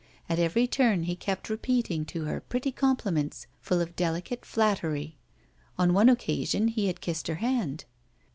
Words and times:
At 0.27 0.39
every 0.39 0.65
turn 0.65 1.03
he 1.03 1.15
kept 1.15 1.47
repeating 1.47 2.05
to 2.05 2.23
her 2.23 2.39
pretty 2.41 2.71
compliments 2.71 3.45
full 3.59 3.81
of 3.81 3.95
delicate 3.95 4.45
flattery. 4.45 5.19
On 5.77 5.93
one 5.93 6.09
occasion 6.09 6.69
he 6.69 6.87
had 6.87 7.01
kissed 7.01 7.27
her 7.27 7.35
hand. 7.35 7.85